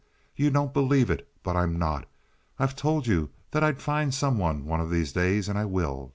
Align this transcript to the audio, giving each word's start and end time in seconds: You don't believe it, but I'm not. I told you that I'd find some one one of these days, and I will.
You 0.35 0.49
don't 0.49 0.73
believe 0.73 1.11
it, 1.11 1.29
but 1.43 1.55
I'm 1.55 1.77
not. 1.77 2.07
I 2.57 2.65
told 2.65 3.05
you 3.05 3.29
that 3.51 3.63
I'd 3.63 3.83
find 3.83 4.11
some 4.11 4.39
one 4.39 4.65
one 4.65 4.81
of 4.81 4.89
these 4.89 5.11
days, 5.11 5.47
and 5.47 5.59
I 5.59 5.65
will. 5.65 6.09